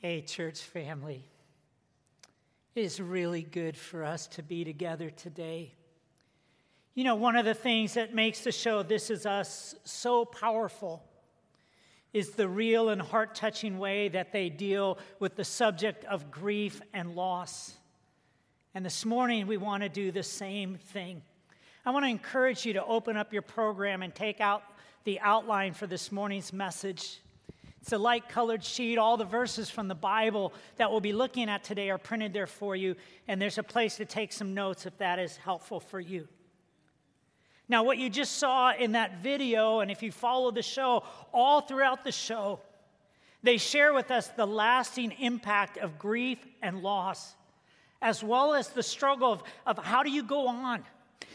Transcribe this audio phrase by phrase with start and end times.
[0.00, 1.24] Hey, church family.
[2.76, 5.72] It is really good for us to be together today.
[6.94, 11.02] You know, one of the things that makes the show This Is Us so powerful
[12.12, 16.80] is the real and heart touching way that they deal with the subject of grief
[16.94, 17.74] and loss.
[18.76, 21.22] And this morning, we want to do the same thing.
[21.84, 24.62] I want to encourage you to open up your program and take out
[25.02, 27.18] the outline for this morning's message.
[27.80, 28.98] It's a light colored sheet.
[28.98, 32.46] All the verses from the Bible that we'll be looking at today are printed there
[32.46, 32.96] for you,
[33.26, 36.28] and there's a place to take some notes if that is helpful for you.
[37.68, 41.60] Now, what you just saw in that video, and if you follow the show, all
[41.60, 42.60] throughout the show,
[43.42, 47.34] they share with us the lasting impact of grief and loss,
[48.00, 50.82] as well as the struggle of, of how do you go on?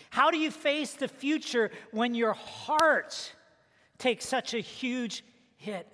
[0.10, 3.34] How do you face the future when your heart
[3.98, 5.24] takes such a huge
[5.58, 5.88] hit?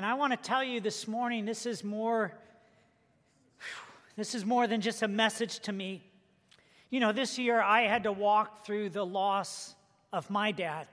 [0.00, 2.32] And I want to tell you this morning this is more
[4.16, 6.02] this is more than just a message to me.
[6.88, 9.74] You know, this year I had to walk through the loss
[10.10, 10.86] of my dad.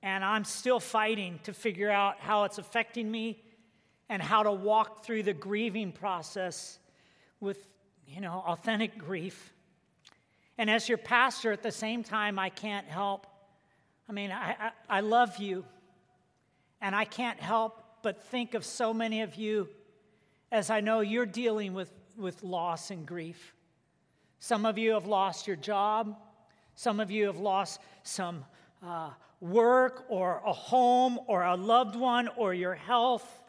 [0.00, 3.42] And I'm still fighting to figure out how it's affecting me
[4.08, 6.78] and how to walk through the grieving process
[7.40, 7.66] with,
[8.06, 9.52] you know, authentic grief.
[10.56, 13.26] And as your pastor, at the same time, I can't help.
[14.08, 15.64] I mean, I, I, I love you.
[16.80, 19.68] And I can't help but think of so many of you
[20.52, 23.54] as I know you're dealing with, with loss and grief.
[24.38, 26.16] Some of you have lost your job.
[26.74, 28.44] Some of you have lost some
[28.86, 29.10] uh,
[29.40, 33.42] work or a home or a loved one or your health.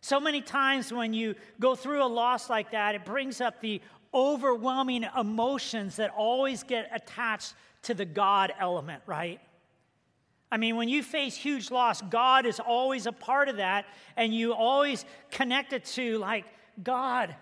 [0.00, 3.80] So many times when you go through a loss like that, it brings up the
[4.14, 9.40] overwhelming emotions that always get attached to the God element, right?
[10.52, 13.86] I mean, when you face huge loss, God is always a part of that,
[14.18, 16.44] and you always connect it to, like,
[16.82, 17.34] God,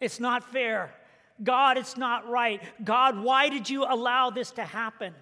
[0.00, 0.92] it's not fair.
[1.40, 2.60] God, it's not right.
[2.82, 5.14] God, why did you allow this to happen?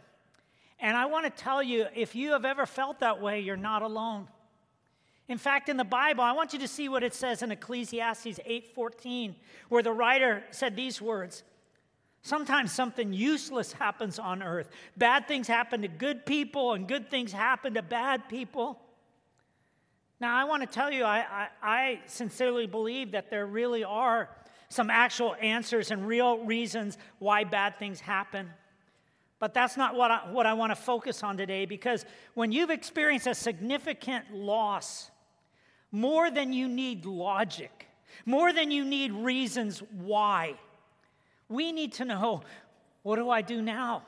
[0.80, 3.82] And I want to tell you, if you have ever felt that way, you're not
[3.82, 4.28] alone.
[5.28, 8.40] In fact, in the Bible, I want you to see what it says in Ecclesiastes
[8.46, 9.34] 8:14,
[9.68, 11.42] where the writer said these words.
[12.26, 14.68] Sometimes something useless happens on earth.
[14.96, 18.80] Bad things happen to good people, and good things happen to bad people.
[20.18, 24.28] Now, I want to tell you, I, I, I, sincerely believe that there really are
[24.70, 28.50] some actual answers and real reasons why bad things happen.
[29.38, 32.04] But that's not what I, what I want to focus on today because
[32.34, 35.12] when you've experienced a significant loss,
[35.92, 37.86] more than you need logic,
[38.24, 40.56] more than you need reasons why,
[41.48, 42.42] we need to know
[43.02, 44.02] what do I do now?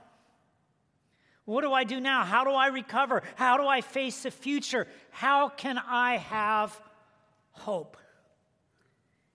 [1.45, 2.25] What do I do now?
[2.25, 3.23] How do I recover?
[3.37, 4.87] How do I face the future?
[5.11, 6.79] How can I have
[7.53, 7.97] hope?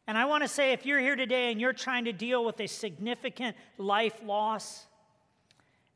[0.06, 2.60] And I want to say if you're here today and you're trying to deal with
[2.60, 4.86] a significant life loss,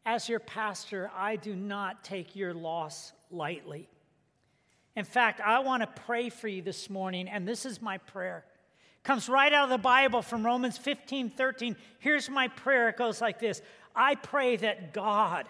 [0.06, 3.89] as your pastor, I do not take your loss lightly.
[4.95, 8.45] In fact, I want to pray for you this morning, and this is my prayer
[9.03, 11.75] comes right out of the Bible from Romans 15 13.
[11.99, 13.61] Here's my prayer it goes like this
[13.95, 15.47] I pray that God,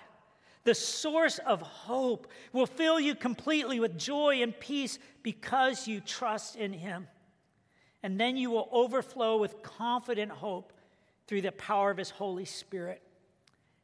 [0.64, 6.56] the source of hope, will fill you completely with joy and peace because you trust
[6.56, 7.08] in Him.
[8.04, 10.72] And then you will overflow with confident hope
[11.28, 13.02] through the power of His Holy Spirit.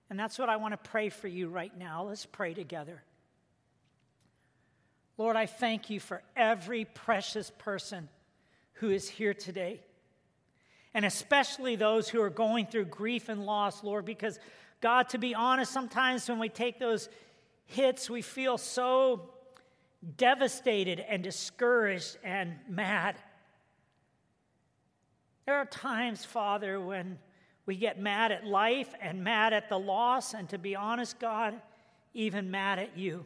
[0.10, 2.04] And that's what I want to pray for you right now.
[2.04, 3.04] Let's pray together.
[5.18, 8.10] Lord, I thank you for every precious person
[8.74, 9.82] who is here today.
[10.94, 14.40] And especially those who are going through grief and loss, Lord, because
[14.82, 17.10] God, to be honest, sometimes when we take those
[17.66, 19.30] hits, we feel so
[20.18, 23.16] devastated and discouraged and mad.
[25.46, 27.18] There are times, Father, when
[27.66, 31.60] we get mad at life and mad at the loss, and to be honest, God,
[32.14, 33.26] even mad at you.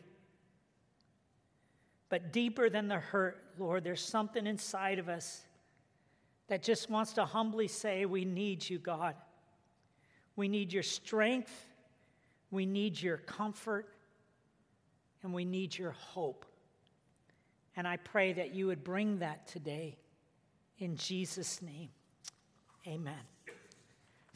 [2.09, 5.43] But deeper than the hurt, Lord, there's something inside of us
[6.47, 9.15] that just wants to humbly say, We need you, God.
[10.35, 11.65] We need your strength,
[12.51, 13.87] we need your comfort,
[15.23, 16.45] and we need your hope.
[17.75, 19.97] And I pray that you would bring that today
[20.79, 21.89] in Jesus' name.
[22.87, 23.36] Amen.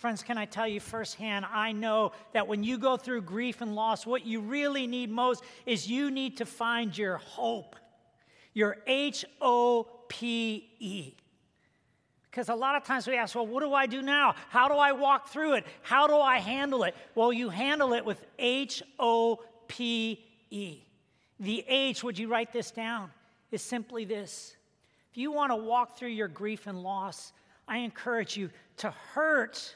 [0.01, 1.45] Friends, can I tell you firsthand?
[1.45, 5.43] I know that when you go through grief and loss, what you really need most
[5.67, 7.75] is you need to find your hope,
[8.55, 11.13] your H O P E.
[12.23, 14.33] Because a lot of times we ask, well, what do I do now?
[14.49, 15.67] How do I walk through it?
[15.83, 16.95] How do I handle it?
[17.13, 20.19] Well, you handle it with H O P
[20.49, 20.79] E.
[21.39, 23.11] The H, would you write this down,
[23.51, 24.55] is simply this
[25.11, 27.33] If you want to walk through your grief and loss,
[27.67, 29.75] I encourage you to hurt,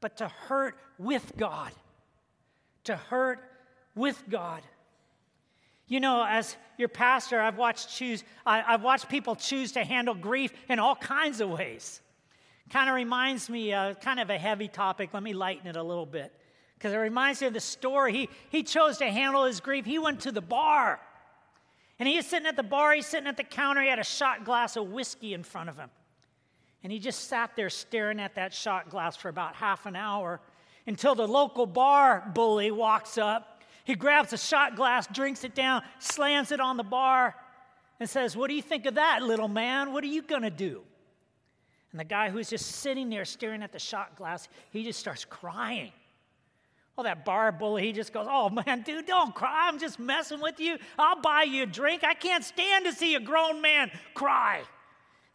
[0.00, 1.72] but to hurt with God.
[2.84, 3.40] To hurt
[3.94, 4.62] with God.
[5.86, 10.14] You know, as your pastor, I've watched choose, I, have watched people choose to handle
[10.14, 12.00] grief in all kinds of ways.
[12.70, 15.10] Kind of reminds me, uh, kind of a heavy topic.
[15.14, 16.32] Let me lighten it a little bit.
[16.74, 18.12] Because it reminds me of the story.
[18.12, 19.86] He, he chose to handle his grief.
[19.86, 21.00] He went to the bar.
[21.98, 24.04] And he is sitting at the bar, he's sitting at the counter, he had a
[24.04, 25.90] shot glass of whiskey in front of him.
[26.82, 30.40] And he just sat there staring at that shot glass for about half an hour
[30.86, 33.62] until the local bar bully walks up.
[33.84, 37.34] He grabs a shot glass, drinks it down, slams it on the bar,
[38.00, 39.92] and says, What do you think of that, little man?
[39.92, 40.82] What are you going to do?
[41.90, 45.24] And the guy who's just sitting there staring at the shot glass, he just starts
[45.24, 45.92] crying.
[46.96, 49.68] Well, that bar bully, he just goes, Oh man, dude, don't cry.
[49.68, 50.78] I'm just messing with you.
[50.98, 52.04] I'll buy you a drink.
[52.04, 54.62] I can't stand to see a grown man cry.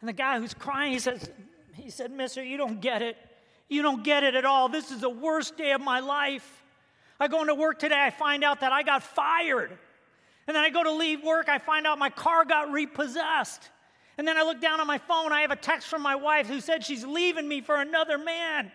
[0.00, 1.30] And the guy who's crying, he says,
[1.74, 3.16] he said, Mister, you don't get it.
[3.68, 4.68] You don't get it at all.
[4.68, 6.62] This is the worst day of my life.
[7.18, 9.70] I go into work today, I find out that I got fired.
[10.46, 13.70] And then I go to leave work, I find out my car got repossessed.
[14.18, 16.46] And then I look down on my phone, I have a text from my wife
[16.46, 18.70] who said she's leaving me for another man.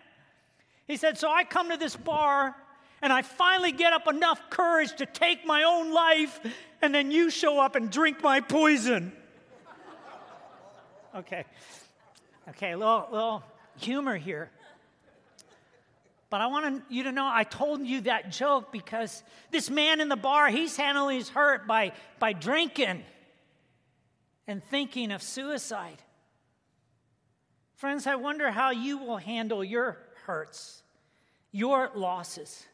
[0.88, 2.56] He said, So I come to this bar
[3.02, 6.40] and I finally get up enough courage to take my own life,
[6.82, 9.14] and then you show up and drink my poison.
[11.16, 11.46] Okay.
[12.50, 13.44] Okay, a little, little
[13.78, 14.50] humor here.
[16.30, 20.10] But I want you to know I told you that joke because this man in
[20.10, 23.04] the bar, he's handling his hurt by, by drinking
[24.48, 25.98] and thinking of suicide.
[27.76, 30.84] Friends, I wonder how you will handle your hurts,
[31.52, 32.66] your losses.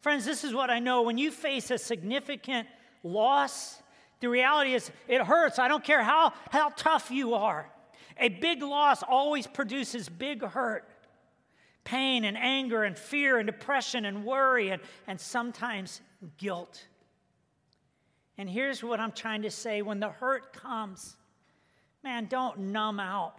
[0.00, 1.02] Friends, this is what I know.
[1.02, 2.66] When you face a significant
[3.02, 3.80] loss,
[4.20, 5.58] the reality is it hurts.
[5.58, 7.70] I don't care how, how tough you are.
[8.18, 10.88] A big loss always produces big hurt,
[11.84, 16.00] pain and anger and fear and depression and worry and, and sometimes
[16.36, 16.86] guilt.
[18.36, 21.16] And here's what I'm trying to say when the hurt comes,
[22.02, 23.34] man, don't numb out.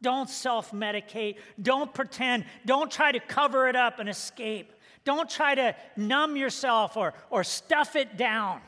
[0.00, 1.36] Don't self medicate.
[1.60, 2.44] Don't pretend.
[2.64, 4.72] Don't try to cover it up and escape.
[5.04, 8.60] Don't try to numb yourself or, or stuff it down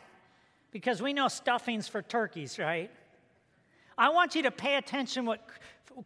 [0.70, 2.90] because we know stuffing's for turkeys, right?
[3.98, 5.46] I want you to pay attention what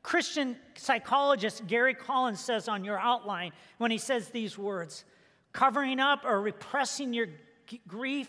[0.02, 5.04] Christian psychologist Gary Collins says on your outline when he says these words.
[5.52, 7.28] Covering up or repressing your
[7.66, 8.28] g- grief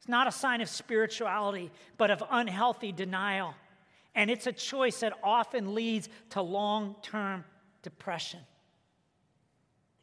[0.00, 3.54] is not a sign of spirituality but of unhealthy denial.
[4.14, 7.44] And it's a choice that often leads to long-term
[7.82, 8.40] depression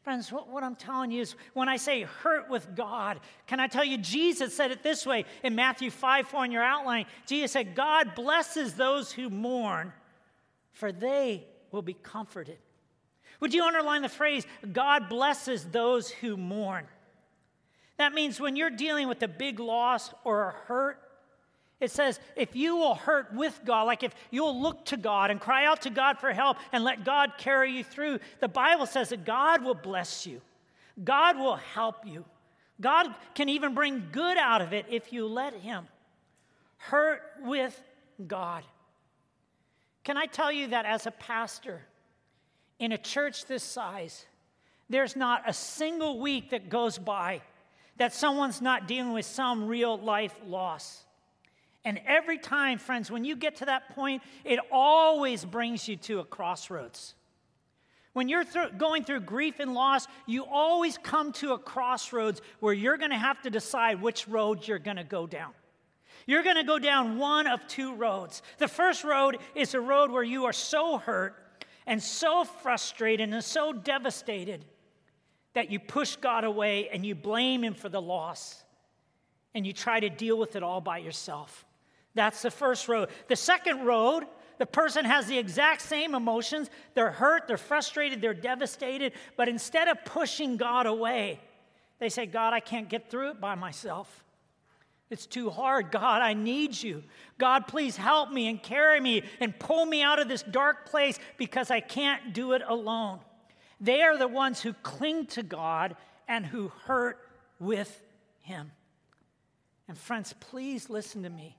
[0.06, 3.18] Friends, what, what, I'm telling you is when I say hurt with God,
[3.48, 6.62] can I tell you, Jesus said it this way in Matthew 5 4 in your
[6.62, 7.06] outline.
[7.26, 9.92] Jesus said, God blesses those who mourn,
[10.70, 12.58] for they will be comforted.
[13.40, 16.86] Would you underline the phrase, God blesses those who mourn?
[17.98, 21.00] That means when you're dealing with a big loss or a hurt,
[21.80, 25.40] it says, if you will hurt with God, like if you'll look to God and
[25.40, 29.10] cry out to God for help and let God carry you through, the Bible says
[29.10, 30.40] that God will bless you.
[31.04, 32.24] God will help you.
[32.80, 35.86] God can even bring good out of it if you let Him.
[36.78, 37.78] Hurt with
[38.26, 38.64] God.
[40.02, 41.82] Can I tell you that as a pastor
[42.78, 44.24] in a church this size,
[44.88, 47.42] there's not a single week that goes by
[47.96, 51.05] that someone's not dealing with some real life loss.
[51.86, 56.18] And every time, friends, when you get to that point, it always brings you to
[56.18, 57.14] a crossroads.
[58.12, 58.44] When you're
[58.76, 63.16] going through grief and loss, you always come to a crossroads where you're going to
[63.16, 65.52] have to decide which road you're going to go down.
[66.26, 68.42] You're going to go down one of two roads.
[68.58, 71.36] The first road is a road where you are so hurt
[71.86, 74.64] and so frustrated and so devastated
[75.52, 78.64] that you push God away and you blame Him for the loss
[79.54, 81.65] and you try to deal with it all by yourself.
[82.16, 83.10] That's the first road.
[83.28, 84.24] The second road,
[84.58, 86.70] the person has the exact same emotions.
[86.94, 89.12] They're hurt, they're frustrated, they're devastated.
[89.36, 91.38] But instead of pushing God away,
[91.98, 94.24] they say, God, I can't get through it by myself.
[95.10, 95.92] It's too hard.
[95.92, 97.04] God, I need you.
[97.38, 101.18] God, please help me and carry me and pull me out of this dark place
[101.36, 103.20] because I can't do it alone.
[103.78, 105.96] They are the ones who cling to God
[106.26, 107.18] and who hurt
[107.60, 108.02] with
[108.40, 108.72] Him.
[109.86, 111.56] And friends, please listen to me.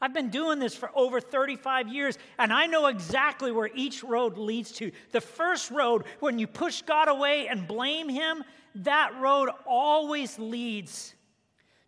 [0.00, 4.36] I've been doing this for over 35 years, and I know exactly where each road
[4.36, 4.90] leads to.
[5.12, 8.44] The first road, when you push God away and blame Him,
[8.76, 11.14] that road always leads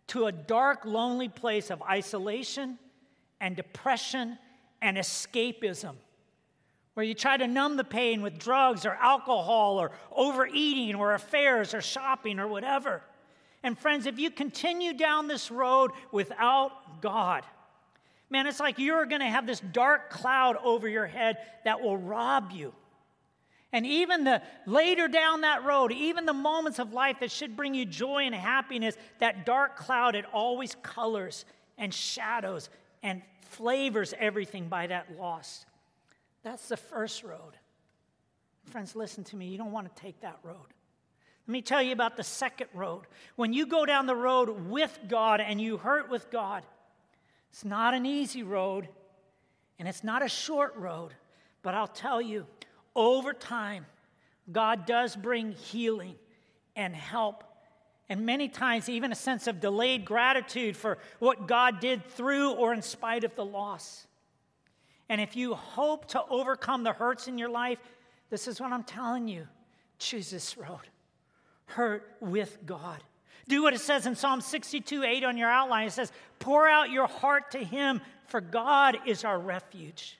[0.07, 2.79] to a dark, lonely place of isolation
[3.41, 4.37] and depression
[4.81, 5.95] and escapism,
[6.93, 11.73] where you try to numb the pain with drugs or alcohol or overeating or affairs
[11.73, 13.03] or shopping or whatever.
[13.63, 17.43] And friends, if you continue down this road without God,
[18.29, 21.97] man, it's like you're going to have this dark cloud over your head that will
[21.97, 22.73] rob you.
[23.73, 27.73] And even the later down that road, even the moments of life that should bring
[27.73, 31.45] you joy and happiness, that dark cloud, it always colors
[31.77, 32.69] and shadows
[33.03, 35.65] and flavors everything by that loss.
[36.43, 37.57] That's the first road.
[38.65, 39.47] Friends, listen to me.
[39.47, 40.55] You don't want to take that road.
[41.47, 43.03] Let me tell you about the second road.
[43.35, 46.63] When you go down the road with God and you hurt with God,
[47.49, 48.87] it's not an easy road
[49.79, 51.13] and it's not a short road,
[51.61, 52.45] but I'll tell you,
[52.95, 53.85] over time,
[54.51, 56.15] God does bring healing
[56.75, 57.43] and help.
[58.09, 62.73] And many times, even a sense of delayed gratitude for what God did through or
[62.73, 64.07] in spite of the loss.
[65.09, 67.79] And if you hope to overcome the hurts in your life,
[68.29, 69.47] this is what I'm telling you
[69.99, 70.87] choose this road
[71.67, 73.03] hurt with God.
[73.47, 75.87] Do what it says in Psalm 62 8 on your outline.
[75.87, 80.17] It says, Pour out your heart to Him, for God is our refuge.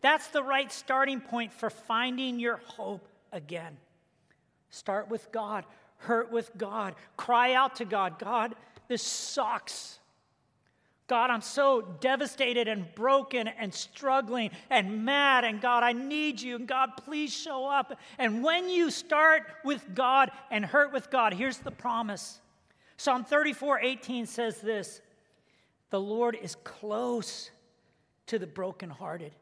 [0.00, 3.76] That's the right starting point for finding your hope again.
[4.70, 5.64] Start with God,
[5.98, 8.54] hurt with God, cry out to God God,
[8.88, 9.98] this sucks.
[11.06, 15.44] God, I'm so devastated and broken and struggling and mad.
[15.44, 16.56] And God, I need you.
[16.56, 17.98] And God, please show up.
[18.18, 22.40] And when you start with God and hurt with God, here's the promise
[22.96, 25.00] Psalm 34 18 says this
[25.90, 27.50] The Lord is close
[28.26, 29.32] to the brokenhearted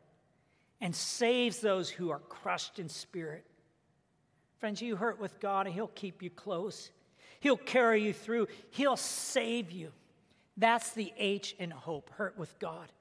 [0.81, 3.45] and saves those who are crushed in spirit.
[4.59, 6.91] Friends, you hurt with God, and He'll keep you close.
[7.41, 8.49] He'll carry you through.
[8.71, 9.93] He'll save you.
[10.57, 12.93] That's the H in hope, hurt with God.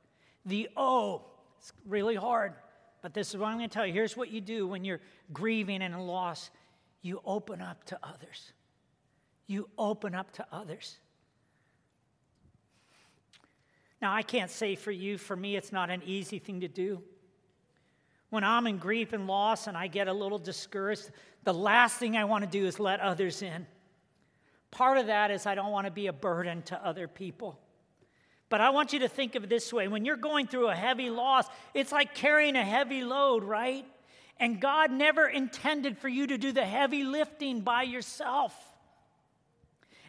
[0.46, 1.24] The O,
[1.60, 2.53] it's really hard,
[3.01, 3.93] but this is what I'm going to tell you.
[3.93, 6.50] Here's what you do when you're grieving and loss
[7.01, 8.53] you open up to others.
[9.51, 10.98] You open up to others.
[14.01, 17.03] Now, I can't say for you, for me, it's not an easy thing to do.
[18.29, 21.12] When I'm in grief and loss and I get a little discouraged,
[21.43, 23.67] the last thing I want to do is let others in.
[24.72, 27.60] Part of that is I don't want to be a burden to other people.
[28.48, 30.75] But I want you to think of it this way when you're going through a
[30.75, 33.86] heavy loss, it's like carrying a heavy load, right?
[34.38, 38.55] And God never intended for you to do the heavy lifting by yourself.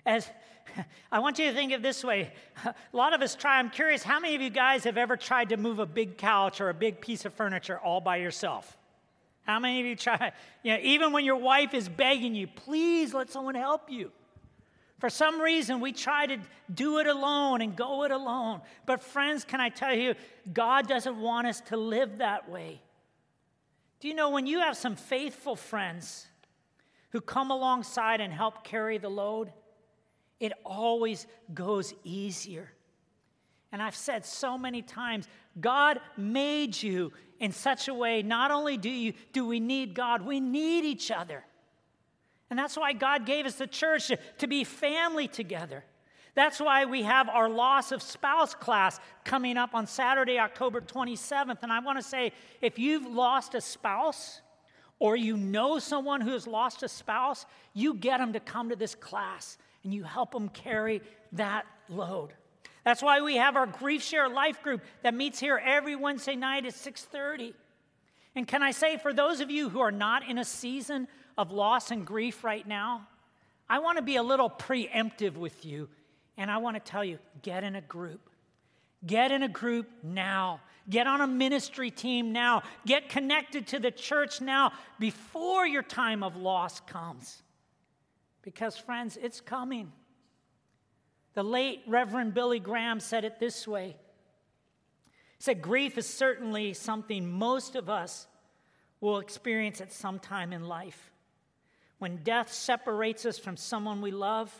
[0.04, 0.28] As
[1.12, 2.32] I want you to think of this way.
[2.64, 3.58] A lot of us try.
[3.58, 6.60] I'm curious, how many of you guys have ever tried to move a big couch
[6.60, 8.76] or a big piece of furniture all by yourself?
[9.42, 10.32] How many of you try?
[10.62, 14.12] You know, even when your wife is begging you, please let someone help you.
[15.00, 16.38] For some reason, we try to
[16.72, 18.60] do it alone and go it alone.
[18.86, 20.14] But, friends, can I tell you,
[20.52, 22.80] God doesn't want us to live that way.
[23.98, 26.28] Do you know when you have some faithful friends
[27.10, 29.52] who come alongside and help carry the load,
[30.42, 32.68] it always goes easier.
[33.70, 35.28] And I've said so many times,
[35.60, 40.20] God made you in such a way, not only do, you, do we need God,
[40.22, 41.44] we need each other.
[42.50, 45.84] And that's why God gave us the church to, to be family together.
[46.34, 51.62] That's why we have our loss of spouse class coming up on Saturday, October 27th.
[51.62, 54.40] And I want to say if you've lost a spouse
[54.98, 58.76] or you know someone who has lost a spouse, you get them to come to
[58.76, 62.32] this class and you help them carry that load.
[62.84, 66.66] That's why we have our Grief Share Life group that meets here every Wednesday night
[66.66, 67.54] at 6:30.
[68.34, 71.52] And can I say for those of you who are not in a season of
[71.52, 73.06] loss and grief right now,
[73.68, 75.88] I want to be a little preemptive with you.
[76.36, 78.30] And I want to tell you get in a group.
[79.06, 80.60] Get in a group now.
[80.88, 82.62] Get on a ministry team now.
[82.86, 87.42] Get connected to the church now before your time of loss comes.
[88.42, 89.92] Because, friends, it's coming.
[91.34, 93.96] The late Reverend Billy Graham said it this way
[95.38, 98.26] He said, Grief is certainly something most of us
[99.00, 101.10] will experience at some time in life
[101.98, 104.52] when death separates us from someone we love.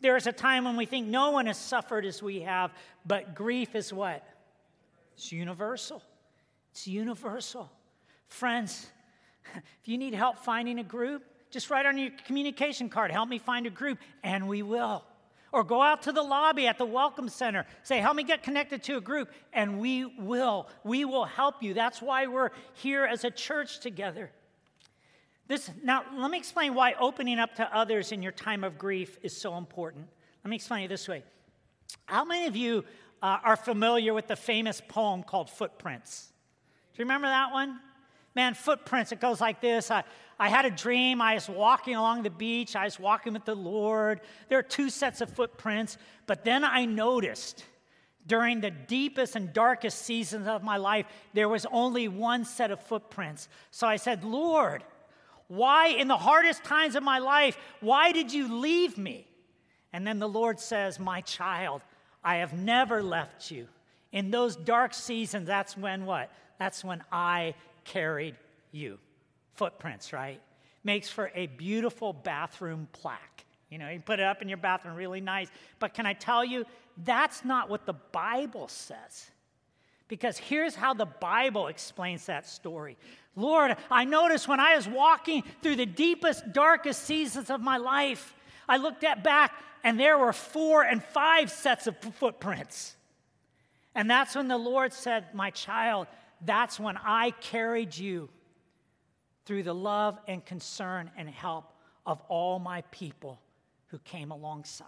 [0.00, 2.72] There is a time when we think no one has suffered as we have,
[3.04, 4.24] but grief is what?
[5.14, 6.02] It's universal.
[6.70, 7.70] It's universal.
[8.28, 8.88] Friends,
[9.54, 13.38] if you need help finding a group, just write on your communication card, help me
[13.38, 15.04] find a group, and we will.
[15.52, 18.82] Or go out to the lobby at the Welcome Center, say, help me get connected
[18.84, 20.68] to a group, and we will.
[20.84, 21.74] We will help you.
[21.74, 24.30] That's why we're here as a church together.
[25.48, 29.18] This, now, let me explain why opening up to others in your time of grief
[29.22, 30.06] is so important.
[30.44, 31.24] Let me explain it this way.
[32.06, 32.84] How many of you
[33.22, 36.32] uh, are familiar with the famous poem called Footprints.
[36.94, 37.78] Do you remember that one?
[38.34, 39.90] Man, footprints, it goes like this.
[39.90, 40.04] I,
[40.40, 41.20] I had a dream.
[41.20, 42.74] I was walking along the beach.
[42.74, 44.22] I was walking with the Lord.
[44.48, 45.98] There are two sets of footprints.
[46.26, 47.62] But then I noticed
[48.26, 51.04] during the deepest and darkest seasons of my life,
[51.34, 53.50] there was only one set of footprints.
[53.70, 54.82] So I said, Lord,
[55.48, 59.26] why, in the hardest times of my life, why did you leave me?
[59.92, 61.82] And then the Lord says, My child,
[62.24, 63.68] I have never left you.
[64.10, 66.32] In those dark seasons, that's when what?
[66.58, 67.54] That's when I
[67.84, 68.36] carried
[68.72, 68.98] you.
[69.60, 70.40] Footprints, right?
[70.84, 73.44] Makes for a beautiful bathroom plaque.
[73.68, 75.48] You know, you put it up in your bathroom, really nice.
[75.78, 76.64] But can I tell you,
[77.04, 79.30] that's not what the Bible says.
[80.08, 82.96] Because here's how the Bible explains that story.
[83.36, 88.34] Lord, I noticed when I was walking through the deepest, darkest seasons of my life,
[88.66, 89.52] I looked at back
[89.84, 92.96] and there were four and five sets of footprints.
[93.94, 96.06] And that's when the Lord said, My child,
[96.40, 98.30] that's when I carried you
[99.44, 101.72] through the love and concern and help
[102.06, 103.40] of all my people
[103.88, 104.86] who came alongside.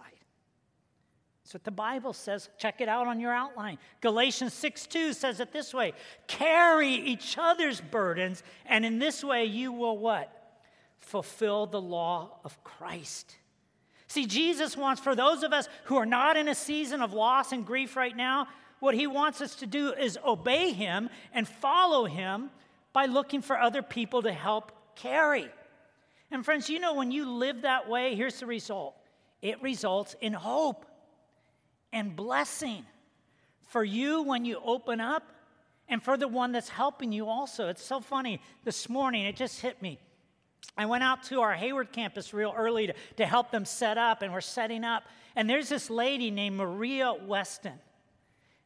[1.43, 2.49] That's what the Bible says.
[2.57, 3.77] Check it out on your outline.
[3.99, 5.93] Galatians 6 2 says it this way
[6.27, 10.31] carry each other's burdens, and in this way you will what?
[10.99, 13.35] Fulfill the law of Christ.
[14.07, 17.51] See, Jesus wants for those of us who are not in a season of loss
[17.51, 18.47] and grief right now,
[18.79, 22.51] what he wants us to do is obey him and follow him
[22.93, 25.49] by looking for other people to help carry.
[26.31, 28.95] And friends, you know, when you live that way, here's the result
[29.41, 30.85] it results in hope
[31.91, 32.85] and blessing
[33.67, 35.23] for you when you open up
[35.89, 37.67] and for the one that's helping you also.
[37.67, 38.39] It's so funny.
[38.63, 39.99] This morning, it just hit me.
[40.77, 44.21] I went out to our Hayward campus real early to, to help them set up,
[44.21, 45.03] and we're setting up.
[45.35, 47.79] And there's this lady named Maria Weston.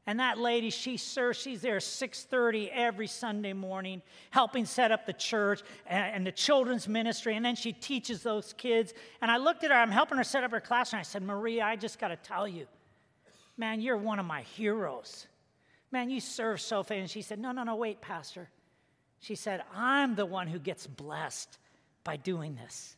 [0.07, 5.11] And that lady, she serves, she's there 6:30 every Sunday morning, helping set up the
[5.11, 7.35] church and, and, the children's ministry.
[7.35, 8.93] And then she teaches those kids.
[9.21, 11.01] And I looked at her, I'm helping her set up her classroom.
[11.01, 12.67] I said, Maria, I just got to tell you,
[13.57, 15.27] man, you're one of my heroes.
[15.91, 17.01] Man, you serve so faithfully.
[17.01, 18.49] And she said, No, no, no, wait, Pastor.
[19.19, 21.57] She said, I'm the one who gets blessed
[22.05, 22.95] by doing this.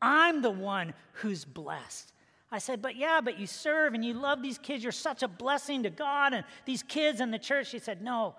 [0.00, 2.11] I'm the one who's blessed.
[2.52, 4.82] I said, But yeah, but you serve and you love these kids.
[4.82, 7.68] You're such a blessing to God and these kids and the church.
[7.68, 8.36] She said, No.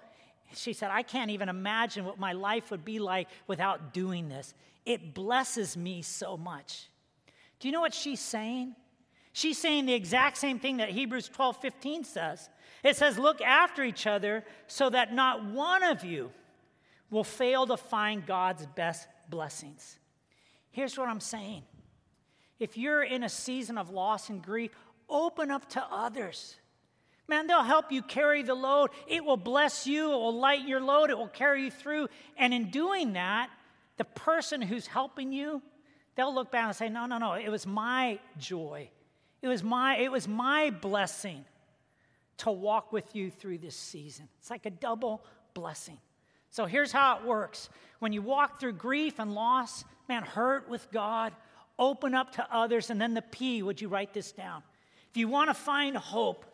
[0.55, 4.53] She said, I can't even imagine what my life would be like without doing this.
[4.85, 6.89] It blesses me so much.
[7.59, 8.75] Do you know what she's saying?
[9.31, 12.49] She's saying the exact same thing that Hebrews 12 15 says.
[12.83, 16.29] It says, Look after each other so that not one of you
[17.09, 19.97] will fail to find God's best blessings.
[20.69, 21.63] Here's what I'm saying
[22.63, 24.71] if you're in a season of loss and grief,
[25.09, 26.55] open up to others.
[27.27, 28.89] Man, they'll help you carry the load.
[29.05, 32.07] It will bless you, it will lighten your load, it will carry you through.
[32.37, 33.49] And in doing that,
[33.97, 35.61] the person who's helping you,
[36.15, 38.89] they'll look back and say, No, no, no, it was my joy.
[39.41, 41.43] It was my, it was my blessing
[42.37, 44.29] to walk with you through this season.
[44.39, 45.21] It's like a double
[45.53, 45.97] blessing.
[46.49, 50.89] So here's how it works when you walk through grief and loss, man, hurt with
[50.91, 51.33] God,
[51.79, 54.63] open up to others, and then the P, would you write this down?
[55.09, 56.45] If you want to find hope,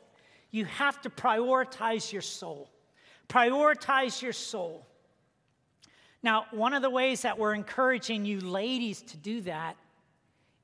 [0.51, 2.69] you have to prioritize your soul.
[3.27, 4.86] Prioritize your soul.
[6.21, 9.77] Now, one of the ways that we're encouraging you ladies to do that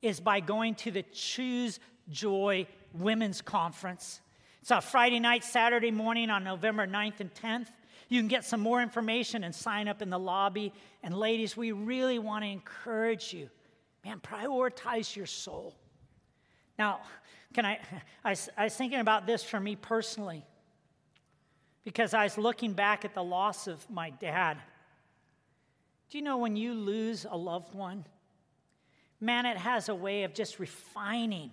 [0.02, 4.20] is by going to the Choose Joy Women's Conference.
[4.60, 7.68] It's a Friday night, Saturday morning on November 9th and 10th.
[8.08, 10.72] You can get some more information and sign up in the lobby.
[11.02, 13.48] And ladies, we really want to encourage you.
[14.06, 15.74] Man, prioritize your soul.
[16.78, 17.00] Now,
[17.52, 17.80] can I,
[18.24, 20.44] I, I was thinking about this for me personally
[21.82, 24.58] because I was looking back at the loss of my dad.
[26.08, 28.04] Do you know when you lose a loved one?
[29.20, 31.50] Man, it has a way of just refining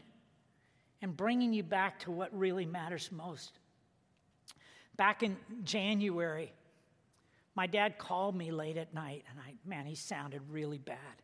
[1.02, 3.58] and bringing you back to what really matters most.
[4.96, 6.54] Back in January,
[7.56, 11.23] my dad called me late at night, and I, man, he sounded really bad.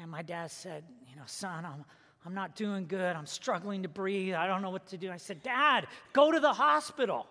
[0.00, 1.84] And my dad said, You know, son, I'm,
[2.24, 3.14] I'm not doing good.
[3.14, 4.34] I'm struggling to breathe.
[4.34, 5.10] I don't know what to do.
[5.10, 7.26] I said, Dad, go to the hospital.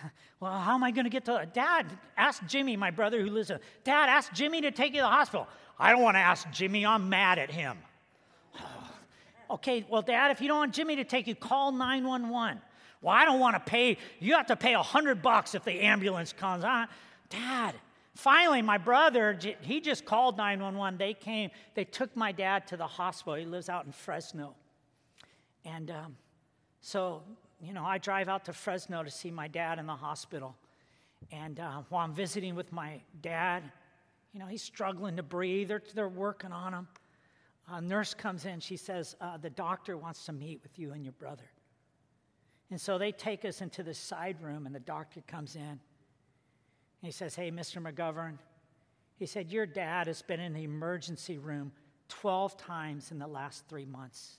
[0.40, 1.86] well, how am I going to get to Dad?
[2.16, 3.50] Ask Jimmy, my brother who lives.
[3.84, 5.48] Dad, ask Jimmy to take you to the hospital.
[5.78, 6.86] I don't want to ask Jimmy.
[6.86, 7.76] I'm mad at him.
[9.50, 12.60] okay, well, Dad, if you don't want Jimmy to take you, call 911.
[13.00, 13.98] Well, I don't want to pay.
[14.20, 16.62] You have to pay a hundred bucks if the ambulance comes.
[16.62, 16.86] on.
[17.28, 17.74] Dad,
[18.14, 20.98] finally, my brother, he just called 911.
[20.98, 21.50] They came.
[21.74, 23.34] They took my dad to the hospital.
[23.34, 24.54] He lives out in Fresno.
[25.64, 26.16] And um,
[26.80, 27.22] so
[27.62, 30.56] you know, I drive out to Fresno to see my dad in the hospital.
[31.30, 33.62] And uh, while I'm visiting with my dad,
[34.32, 35.68] you know, he's struggling to breathe.
[35.68, 36.88] They're, they're working on him.
[37.68, 38.58] A nurse comes in.
[38.58, 41.44] She says, uh, The doctor wants to meet with you and your brother.
[42.70, 45.78] And so they take us into the side room, and the doctor comes in.
[47.02, 47.82] He says, Hey, Mr.
[47.82, 48.38] McGovern,
[49.18, 51.72] he said, Your dad has been in the emergency room
[52.08, 54.38] 12 times in the last three months.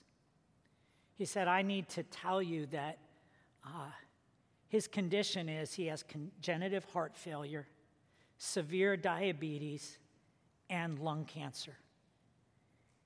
[1.16, 2.98] He said, I need to tell you that
[3.64, 3.90] uh,
[4.68, 7.66] his condition is he has congenitive heart failure,
[8.38, 9.98] severe diabetes,
[10.70, 11.76] and lung cancer.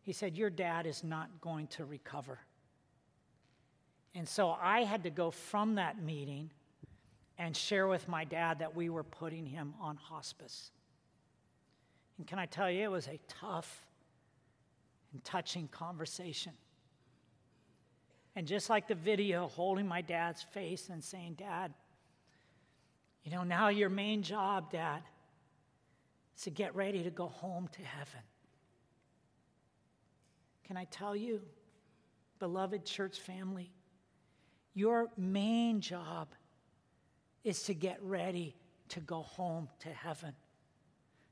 [0.02, 2.38] He said, Your dad is not going to recover.
[4.14, 6.50] And so I had to go from that meeting
[7.38, 10.72] and share with my dad that we were putting him on hospice.
[12.18, 13.86] And can I tell you, it was a tough
[15.12, 16.52] and touching conversation.
[18.34, 21.72] And just like the video, holding my dad's face and saying, Dad,
[23.24, 25.02] you know, now your main job, Dad,
[26.36, 28.20] is to get ready to go home to heaven.
[30.66, 31.40] Can I tell you,
[32.38, 33.70] beloved church family,
[34.74, 36.28] your main job
[37.44, 38.54] is to get ready
[38.90, 40.32] to go home to heaven,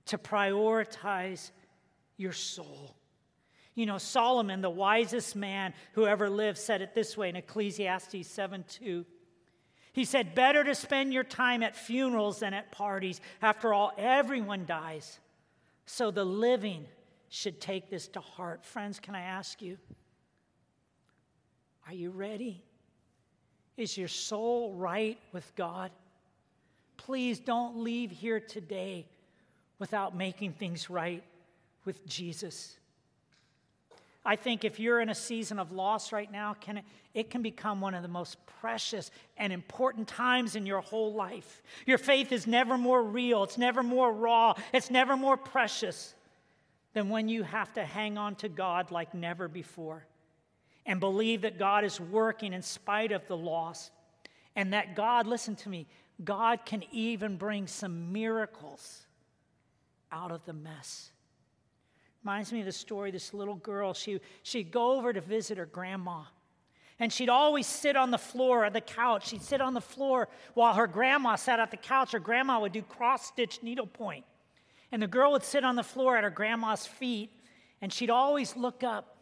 [0.07, 1.51] to prioritize
[2.17, 2.97] your soul.
[3.75, 8.27] You know, Solomon, the wisest man who ever lived, said it this way in Ecclesiastes
[8.27, 9.05] 7 2.
[9.93, 13.21] He said, Better to spend your time at funerals than at parties.
[13.43, 15.19] After all, everyone dies.
[15.87, 16.87] So the living
[17.29, 18.65] should take this to heart.
[18.65, 19.79] Friends, can I ask you,
[21.87, 22.63] are you ready?
[23.77, 25.91] Is your soul right with God?
[26.97, 29.07] Please don't leave here today
[29.79, 31.23] without making things right
[31.85, 32.77] with Jesus.
[34.25, 36.85] I think if you're in a season of loss right now, can it,
[37.15, 41.63] it can become one of the most precious and important times in your whole life.
[41.87, 46.15] Your faith is never more real, it's never more raw, it's never more precious
[46.95, 50.05] than when you have to hang on to God like never before
[50.87, 53.91] and believe that God is working in spite of the loss
[54.55, 55.87] and that God, listen to me,
[56.25, 59.07] God can even bring some miracles
[60.11, 61.11] out of the mess.
[62.25, 63.93] Reminds me of the story this little girl.
[63.93, 66.23] She, she'd go over to visit her grandma.
[66.99, 69.29] And she'd always sit on the floor of the couch.
[69.29, 72.13] She'd sit on the floor while her grandma sat at the couch.
[72.13, 74.25] Her grandma would do cross stitch needlepoint.
[74.91, 77.31] And the girl would sit on the floor at her grandma's feet,
[77.83, 79.16] and she'd always look up.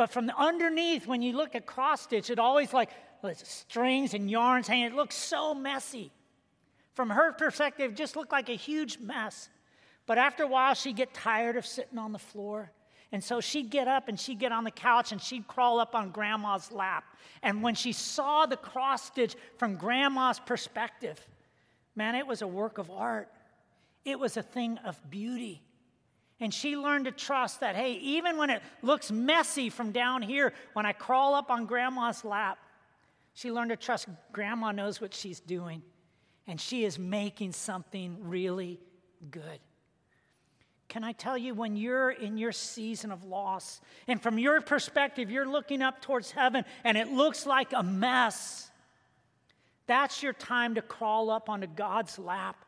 [0.00, 2.88] But from underneath, when you look at cross stitch, it always like
[3.44, 4.86] strings and yarns hanging.
[4.86, 6.10] It looks so messy.
[6.94, 9.50] From her perspective, just looked like a huge mess.
[10.06, 12.72] But after a while, she'd get tired of sitting on the floor.
[13.12, 15.94] And so she'd get up and she'd get on the couch and she'd crawl up
[15.94, 17.04] on grandma's lap.
[17.42, 21.20] And when she saw the cross stitch from grandma's perspective,
[21.94, 23.28] man, it was a work of art.
[24.06, 25.60] It was a thing of beauty.
[26.40, 30.54] And she learned to trust that, hey, even when it looks messy from down here,
[30.72, 32.58] when I crawl up on grandma's lap,
[33.34, 35.82] she learned to trust grandma knows what she's doing.
[36.46, 38.80] And she is making something really
[39.30, 39.60] good.
[40.88, 45.30] Can I tell you, when you're in your season of loss, and from your perspective,
[45.30, 48.68] you're looking up towards heaven and it looks like a mess,
[49.86, 52.64] that's your time to crawl up onto God's lap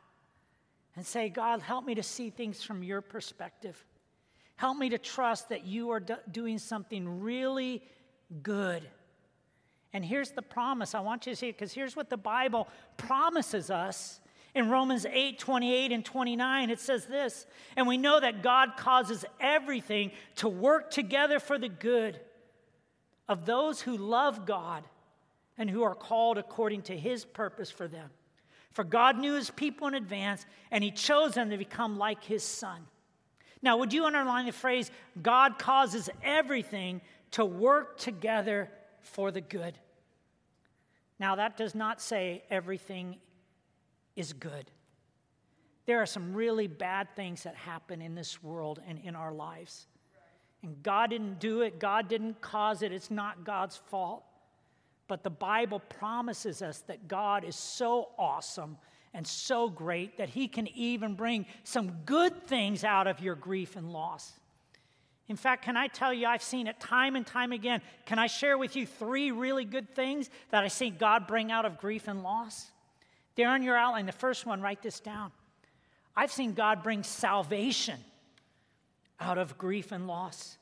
[0.96, 3.82] and say, God, help me to see things from your perspective.
[4.56, 7.82] Help me to trust that you are do- doing something really
[8.42, 8.86] good.
[9.92, 10.94] And here's the promise.
[10.94, 14.20] I want you to see it because here's what the Bible promises us
[14.54, 19.24] in Romans 8 28 and 29, it says this, and we know that God causes
[19.40, 22.20] everything to work together for the good
[23.28, 24.84] of those who love God
[25.56, 28.10] and who are called according to his purpose for them.
[28.72, 32.42] For God knew his people in advance, and he chose them to become like his
[32.42, 32.86] son.
[33.62, 34.90] Now, would you underline the phrase,
[35.22, 37.00] God causes everything
[37.32, 39.78] to work together for the good?
[41.20, 43.18] Now, that does not say everything
[44.16, 44.70] is good.
[45.86, 49.86] There are some really bad things that happen in this world and in our lives.
[50.62, 54.24] And God didn't do it, God didn't cause it, it's not God's fault.
[55.12, 58.78] But the Bible promises us that God is so awesome
[59.12, 63.76] and so great that He can even bring some good things out of your grief
[63.76, 64.32] and loss.
[65.28, 67.82] In fact, can I tell you, I've seen it time and time again.
[68.06, 71.66] Can I share with you three really good things that I see God bring out
[71.66, 72.70] of grief and loss?
[73.34, 75.30] There on your outline, the first one, write this down.
[76.16, 78.00] I've seen God bring salvation
[79.20, 80.56] out of grief and loss.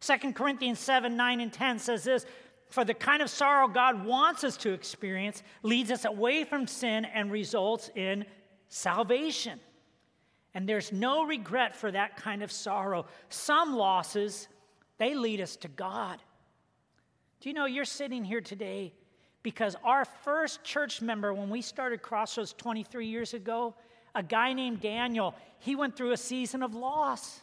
[0.00, 2.24] 2 Corinthians 7 9 and 10 says this
[2.70, 7.04] for the kind of sorrow God wants us to experience leads us away from sin
[7.06, 8.24] and results in
[8.68, 9.58] salvation.
[10.54, 13.06] And there's no regret for that kind of sorrow.
[13.28, 14.48] Some losses,
[14.98, 16.18] they lead us to God.
[17.40, 18.92] Do you know you're sitting here today
[19.42, 23.74] because our first church member, when we started Crossroads 23 years ago,
[24.14, 27.40] a guy named Daniel, he went through a season of loss.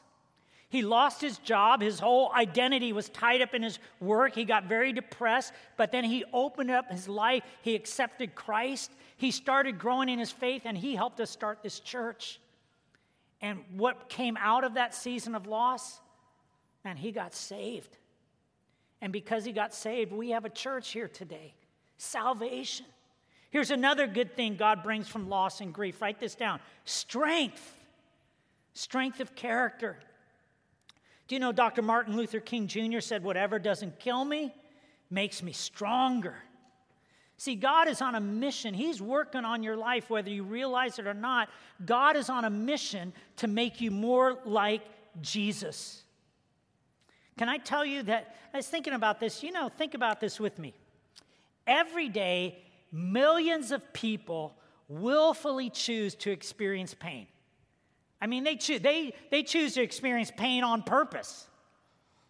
[0.76, 1.82] He lost his job.
[1.82, 4.36] His whole identity was tied up in his work.
[4.36, 7.44] He got very depressed, but then he opened up his life.
[7.62, 8.92] He accepted Christ.
[9.16, 12.42] He started growing in his faith, and he helped us start this church.
[13.40, 16.02] And what came out of that season of loss?
[16.84, 17.96] Man, he got saved.
[19.00, 21.54] And because he got saved, we have a church here today
[21.98, 22.86] salvation.
[23.50, 26.02] Here's another good thing God brings from loss and grief.
[26.02, 27.78] Write this down strength,
[28.74, 30.00] strength of character.
[31.28, 31.82] Do you know Dr.
[31.82, 33.00] Martin Luther King Jr.
[33.00, 34.54] said, Whatever doesn't kill me
[35.10, 36.36] makes me stronger.
[37.38, 38.74] See, God is on a mission.
[38.74, 41.50] He's working on your life, whether you realize it or not.
[41.86, 44.82] God is on a mission to make you more like
[45.22, 46.04] Jesus.
[47.38, 48.36] Can I tell you that?
[48.54, 49.44] I was thinking about this.
[49.44, 50.74] You know, think about this with me.
[51.68, 52.60] Every day,
[52.92, 54.56] millions of people
[54.88, 57.28] willfully choose to experience pain.
[58.22, 61.48] I mean, they, choo- they, they choose to experience pain on purpose.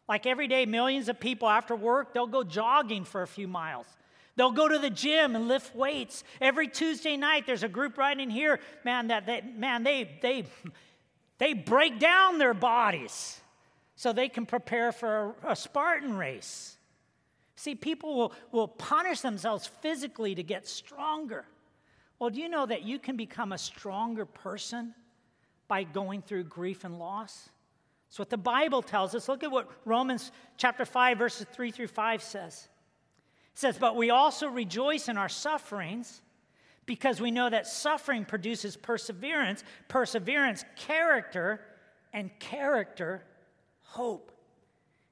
[0.07, 3.87] Like every day, millions of people after work, they'll go jogging for a few miles.
[4.35, 6.23] They'll go to the gym and lift weights.
[6.41, 10.45] Every Tuesday night, there's a group right in here, man, that, that man, they, they,
[11.37, 13.39] they break down their bodies
[13.95, 16.77] so they can prepare for a, a Spartan race.
[17.55, 21.45] See, people will, will punish themselves physically to get stronger.
[22.19, 24.93] Well, do you know that you can become a stronger person
[25.67, 27.49] by going through grief and loss?
[28.07, 29.27] That's what the Bible tells us.
[29.27, 32.67] Look at what Romans chapter 5, verses 3 through 5 says.
[33.53, 36.21] It says, But we also rejoice in our sufferings
[36.85, 41.59] because we know that suffering produces perseverance, perseverance, character,
[42.13, 43.23] and character,
[43.81, 44.31] hope.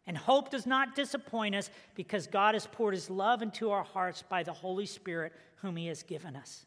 [0.06, 4.24] And hope does not disappoint us because God has poured his love into our hearts
[4.28, 6.66] by the Holy Spirit, whom he has given us.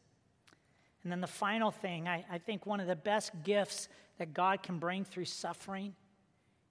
[1.06, 3.88] And then the final thing, I, I think one of the best gifts
[4.18, 5.94] that God can bring through suffering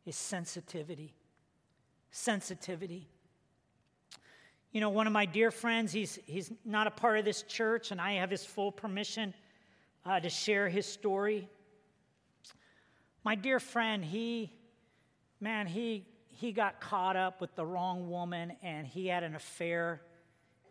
[0.06, 1.14] is sensitivity.
[2.12, 3.08] Sensitivity.
[4.74, 7.92] You know, one of my dear friends, he's, he's not a part of this church,
[7.92, 9.34] and I have his full permission
[10.06, 11.48] uh, to share his story.
[13.24, 14.52] My dear friend, he,
[15.40, 20.02] man, he he got caught up with the wrong woman and he had an affair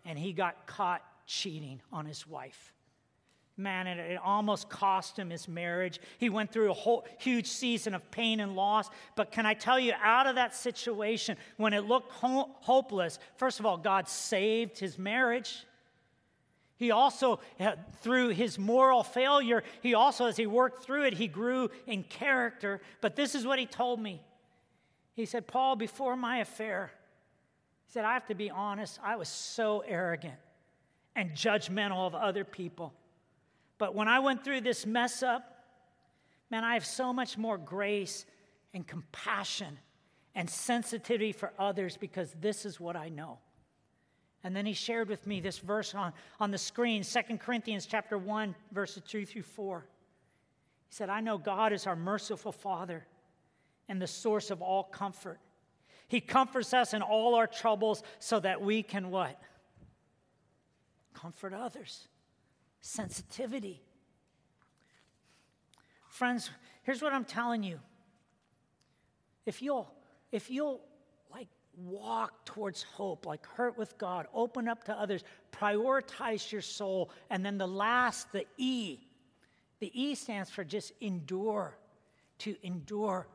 [0.05, 2.74] and he got caught cheating on his wife.
[3.57, 6.01] Man, it, it, almost cost him his marriage.
[6.19, 8.91] He went through a whole huge season of pain and loss.
[9.15, 13.61] But can I tell you, out of that situation, when it looked ho- hopeless, first
[13.61, 15.65] of all, God saved his marriage.
[16.77, 21.29] He also, uh, through his moral failure, he also, as he worked through it, he
[21.29, 22.81] grew in character.
[23.01, 24.21] But this is what he told me
[25.15, 26.91] he said, Paul, before my affair,
[27.87, 30.35] he said, I have to be honest, I was so arrogant
[31.15, 32.93] and judgmental of other people.
[33.85, 35.59] But when I went through this mess up,
[36.51, 38.25] man, I have so much more grace
[38.73, 39.79] and compassion
[40.35, 43.41] and sensitivity for others because this is what I know.
[44.43, 48.17] And then he shared with me this verse on, on the screen, 2 Corinthians chapter
[48.17, 49.85] 1, verses 2 through 4.
[50.89, 53.07] He said, I know God is our merciful Father
[53.91, 55.41] and the source of all comfort.
[56.09, 59.39] He comforts us in all our troubles so that we can what?
[61.13, 62.09] Comfort others.
[62.87, 63.81] Sensitivity.
[66.11, 66.51] Friends,
[66.83, 67.81] here's what I'm telling you.
[69.47, 69.91] If you'll
[70.33, 70.83] if you'll
[71.33, 77.11] like walk towards hope, like hurt with God, open up to others, prioritize your soul,
[77.31, 78.99] and then the last, the E.
[79.81, 81.79] The E stands for just endure,
[82.41, 83.27] to endure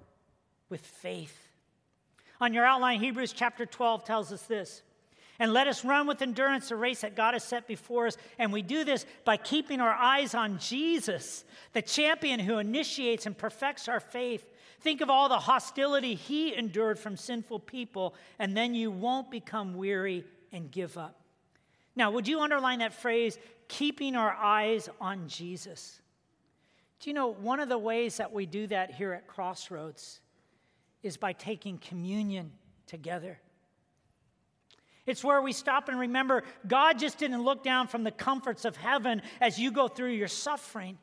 [0.70, 1.50] with faith.
[2.40, 4.84] On your outline, Hebrews chapter 12 tells us this.
[5.40, 8.18] And let us run with endurance the race that God has set before us.
[8.38, 13.38] And we do this by keeping our eyes on Jesus, the champion who initiates and
[13.38, 14.46] perfects our faith.
[14.82, 19.74] Think of all the hostility he endured from sinful people, and then you won't become
[19.74, 21.22] weary and give up.
[21.96, 26.00] Now, would you underline that phrase, keeping our eyes on Jesus?
[27.00, 30.20] Do you know one of the ways that we do that here at Crossroads
[31.04, 32.52] is by taking communion
[32.86, 33.40] together.
[35.10, 38.78] It's where we stop and remember God just didn't look down from the comforts of
[38.78, 41.00] heaven as you go through your suffering.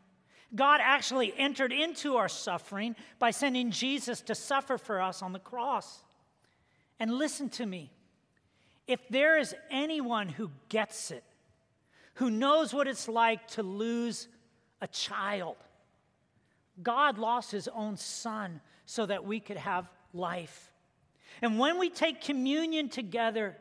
[0.55, 5.41] God actually entered into our suffering by sending Jesus to suffer for us on the
[5.41, 6.05] cross.
[7.01, 7.91] And listen to me
[8.87, 11.25] If there is anyone who gets it,
[12.15, 14.29] who knows what it's like to lose
[14.81, 15.57] a child,
[16.81, 20.71] God lost his own son so that we could have life.
[21.43, 23.57] And when we take communion together,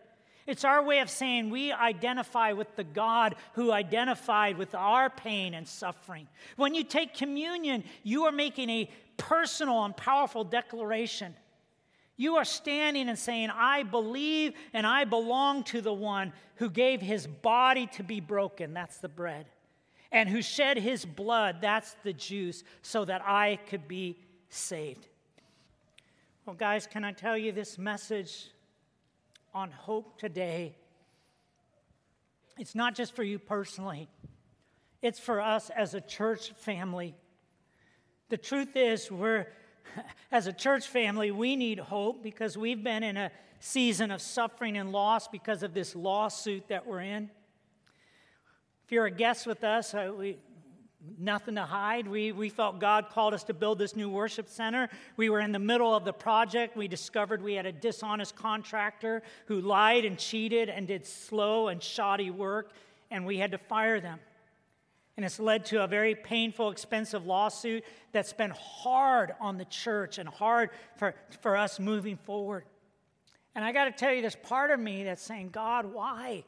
[0.47, 5.53] it's our way of saying we identify with the God who identified with our pain
[5.55, 6.27] and suffering.
[6.55, 11.35] When you take communion, you are making a personal and powerful declaration.
[12.17, 17.01] You are standing and saying, I believe and I belong to the one who gave
[17.01, 18.73] his body to be broken.
[18.73, 19.47] That's the bread.
[20.11, 21.57] And who shed his blood.
[21.59, 24.17] That's the juice, so that I could be
[24.49, 25.07] saved.
[26.45, 28.49] Well, guys, can I tell you this message
[29.55, 30.75] on hope today?
[32.59, 34.09] It's not just for you personally,
[35.01, 37.15] it's for us as a church family.
[38.29, 39.47] The truth is, we're,
[40.31, 44.77] as a church family, we need hope because we've been in a season of suffering
[44.77, 47.29] and loss because of this lawsuit that we're in.
[48.85, 50.37] If you're a guest with us, uh, we,
[51.17, 52.07] nothing to hide.
[52.07, 54.89] We, we felt God called us to build this new worship center.
[55.17, 56.75] We were in the middle of the project.
[56.75, 61.81] We discovered we had a dishonest contractor who lied and cheated and did slow and
[61.81, 62.71] shoddy work,
[63.11, 64.19] and we had to fire them.
[65.17, 70.17] And it's led to a very painful, expensive lawsuit that's been hard on the church
[70.17, 72.65] and hard for, for us moving forward.
[73.55, 76.43] And I got to tell you, there's part of me that's saying, God, why?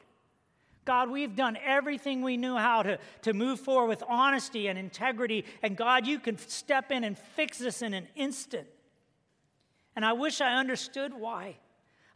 [0.88, 5.44] God, we've done everything we knew how to, to move forward with honesty and integrity.
[5.62, 8.66] And God, you can step in and fix this in an instant.
[9.94, 11.58] And I wish I understood why.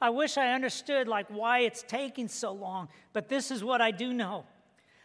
[0.01, 2.89] I wish I understood like why it's taking so long.
[3.13, 4.47] But this is what I do know.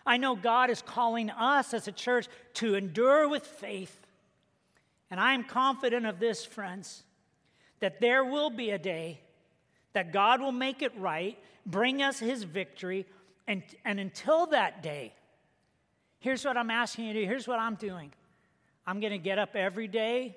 [0.05, 4.07] I know God is calling us as a church to endure with faith.
[5.11, 7.03] And I am confident of this, friends,
[7.81, 9.19] that there will be a day
[9.91, 13.05] that God will make it right, bring us his victory,
[13.47, 15.13] and, and until that day,
[16.19, 17.25] here's what I'm asking you to do.
[17.25, 18.11] Here's what I'm doing
[18.85, 20.35] I'm going to get up every day.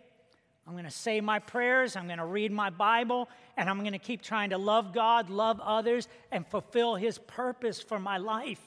[0.66, 1.96] I'm going to say my prayers.
[1.96, 3.28] I'm going to read my Bible.
[3.56, 7.82] And I'm going to keep trying to love God, love others, and fulfill His purpose
[7.82, 8.60] for my life.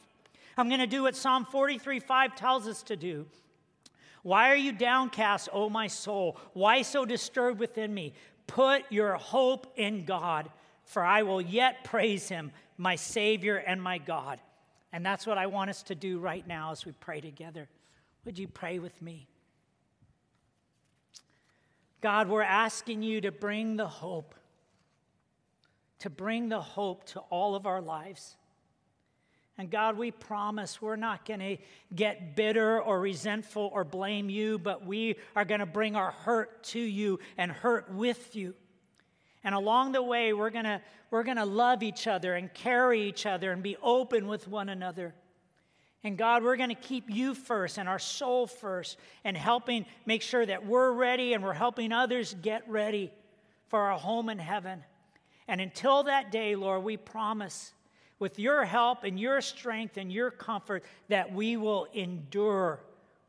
[0.58, 3.26] I'm going to do what Psalm 43 5 tells us to do.
[4.22, 6.38] Why are you downcast, O my soul?
[6.54, 8.14] Why so disturbed within me?
[8.48, 10.50] Put your hope in God,
[10.86, 12.52] for I will yet praise Him
[12.84, 14.42] my Savior and my God.
[14.92, 17.70] And that's what I want us to do right now as we pray together.
[18.26, 19.28] Would you pray with me?
[22.02, 24.36] God, we're asking you to bring the hope,
[26.00, 28.36] to bring the hope to all of our lives.
[29.58, 31.58] And God, we promise we're not going to
[31.96, 36.64] get bitter or resentful or blame you, but we are going to bring our hurt
[36.66, 38.56] to you and hurt with you.
[39.44, 43.02] And along the way, we're going to we're going to love each other and carry
[43.08, 45.14] each other and be open with one another.
[46.04, 50.22] And God, we're going to keep you first and our soul first and helping make
[50.22, 53.12] sure that we're ready and we're helping others get ready
[53.68, 54.84] for our home in heaven.
[55.48, 57.74] And until that day, Lord, we promise
[58.20, 62.80] with your help and your strength and your comfort that we will endure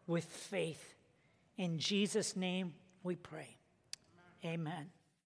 [0.07, 0.95] with faith.
[1.57, 3.57] In Jesus' name we pray.
[4.45, 4.73] Amen.
[4.73, 4.91] Amen.